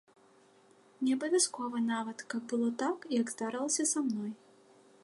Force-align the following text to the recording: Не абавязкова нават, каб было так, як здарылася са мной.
Не 1.03 1.11
абавязкова 1.17 1.83
нават, 1.93 2.25
каб 2.35 2.41
было 2.55 2.69
так, 2.83 2.97
як 3.21 3.25
здарылася 3.37 3.83
са 3.93 3.99
мной. 4.09 4.31